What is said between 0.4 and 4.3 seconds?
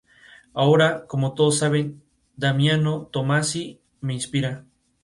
Ahora, como todos saben, Damiano Tommasi me